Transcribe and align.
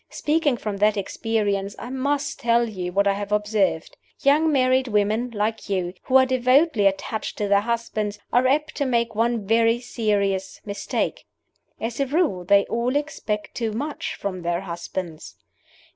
Speaking 0.09 0.57
from 0.57 0.77
that 0.77 0.97
experience, 0.97 1.75
I 1.77 1.91
must 1.91 2.39
tell 2.39 2.67
you 2.67 2.91
what 2.91 3.07
I 3.07 3.13
have 3.13 3.31
observed. 3.31 3.95
Young 4.23 4.51
married 4.51 4.87
women, 4.87 5.29
like 5.29 5.69
you, 5.69 5.93
who 6.05 6.15
are 6.17 6.25
devotedly 6.25 6.87
attached 6.87 7.37
to 7.37 7.47
their 7.47 7.61
husbands, 7.61 8.17
are 8.33 8.47
apt 8.47 8.73
to 8.77 8.87
make 8.87 9.13
one 9.13 9.45
very 9.45 9.79
serious 9.79 10.59
mistake. 10.65 11.25
As 11.79 11.99
a 11.99 12.07
rule, 12.07 12.43
they 12.43 12.65
all 12.65 12.95
expect 12.95 13.53
too 13.53 13.73
much 13.73 14.15
from 14.15 14.41
their 14.41 14.61
husbands. 14.61 15.35